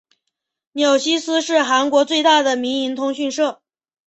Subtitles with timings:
[0.71, 3.61] 纽西斯是韩国最大的民营通讯社。